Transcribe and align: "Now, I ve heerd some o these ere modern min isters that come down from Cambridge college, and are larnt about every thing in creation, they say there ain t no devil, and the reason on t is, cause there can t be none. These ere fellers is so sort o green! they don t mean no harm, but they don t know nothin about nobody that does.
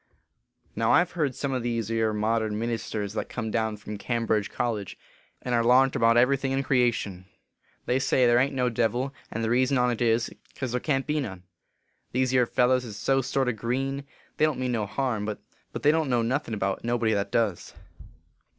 "Now, 0.75 0.91
I 0.93 1.03
ve 1.03 1.13
heerd 1.13 1.35
some 1.35 1.53
o 1.53 1.59
these 1.59 1.91
ere 1.91 2.11
modern 2.11 2.57
min 2.57 2.71
isters 2.71 3.13
that 3.13 3.29
come 3.29 3.51
down 3.51 3.77
from 3.77 3.99
Cambridge 3.99 4.49
college, 4.49 4.97
and 5.43 5.53
are 5.53 5.61
larnt 5.63 5.95
about 5.95 6.17
every 6.17 6.37
thing 6.37 6.51
in 6.53 6.63
creation, 6.63 7.25
they 7.85 7.99
say 7.99 8.25
there 8.25 8.39
ain 8.39 8.49
t 8.49 8.55
no 8.55 8.67
devil, 8.67 9.13
and 9.29 9.43
the 9.43 9.49
reason 9.51 9.77
on 9.77 9.95
t 9.95 10.07
is, 10.07 10.31
cause 10.55 10.71
there 10.71 10.79
can 10.81 11.03
t 11.03 11.13
be 11.13 11.19
none. 11.19 11.43
These 12.13 12.33
ere 12.33 12.47
fellers 12.47 12.83
is 12.83 12.97
so 12.97 13.21
sort 13.21 13.47
o 13.47 13.51
green! 13.51 14.03
they 14.37 14.45
don 14.45 14.55
t 14.55 14.61
mean 14.61 14.71
no 14.71 14.87
harm, 14.87 15.23
but 15.23 15.37
they 15.83 15.91
don 15.91 16.05
t 16.05 16.09
know 16.09 16.23
nothin 16.23 16.55
about 16.55 16.83
nobody 16.83 17.13
that 17.13 17.31
does. 17.31 17.75